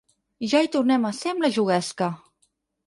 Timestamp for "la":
1.49-1.53